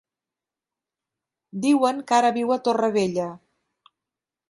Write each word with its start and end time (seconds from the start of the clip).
Diuen 1.67 2.01
que 2.07 2.19
ara 2.21 2.35
viu 2.41 2.57
a 2.57 2.61
Torrevella. 2.71 3.33